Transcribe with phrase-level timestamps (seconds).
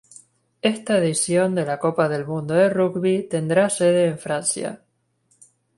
[0.63, 4.81] Esta edición de la Copa del Mundo de Rugby tendrá sede en Francia.